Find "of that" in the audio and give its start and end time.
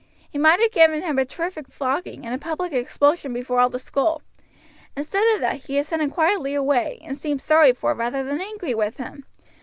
5.35-5.65